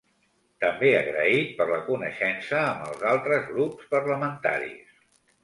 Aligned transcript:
També 0.63 0.87
agraït 0.99 1.51
per 1.59 1.67
la 1.71 1.77
coneixença 1.89 2.63
amb 2.71 2.87
els 2.89 3.05
altres 3.11 3.45
grups 3.53 3.93
parlamentaris. 3.95 4.99